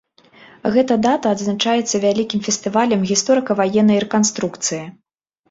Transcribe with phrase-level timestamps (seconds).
[0.77, 4.83] Гэта дата адзначаецца вялікім фестывалем гісторыка-ваеннай рэканструкцыі.